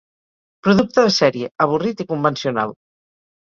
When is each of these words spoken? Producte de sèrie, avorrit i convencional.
Producte 0.67 1.03
de 1.07 1.11
sèrie, 1.17 1.49
avorrit 1.67 2.03
i 2.05 2.09
convencional. 2.15 2.75